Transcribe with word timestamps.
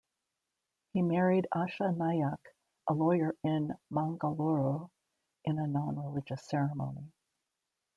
He 0.93 1.03
married 1.03 1.45
Asha 1.53 1.95
Nayak, 1.95 2.39
a 2.89 2.93
lawyer 2.95 3.35
in 3.43 3.75
Mangaluru 3.91 4.89
in 5.45 5.59
a 5.59 5.67
non-religious 5.67 6.43
ceremony. 6.47 7.11